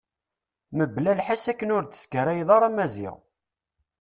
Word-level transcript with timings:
Mebla 0.77 1.11
lḥess 1.19 1.43
akken 1.51 1.73
ur 1.77 1.83
d-teskaray 1.85 2.39
ara 2.55 2.69
Maziɣ. 2.75 3.15